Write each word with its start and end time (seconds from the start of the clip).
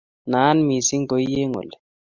Naat 0.31 0.57
missing' 0.67 1.07
koi 1.09 1.25
eng' 1.41 1.57
oli 1.59 1.75